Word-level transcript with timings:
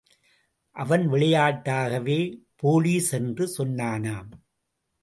அவன் 0.75 1.03
விளையாட்டாகவே 1.09 2.19
போலிஸ் 2.63 3.11
என்று 3.11 3.45
சொன்னானாம்! 3.57 4.31